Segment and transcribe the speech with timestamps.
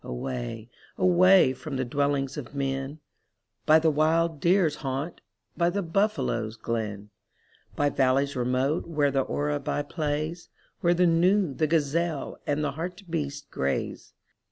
[0.03, 2.97] Away— away from the dwellings of men,
[3.67, 5.21] By the wild deer's haunt,
[5.55, 7.11] by the buffalo's glen;
[7.75, 10.49] By valleys remote where the oribi plays.
[10.79, 14.13] Where the gnu, the gazelle, and the hartebeest graze.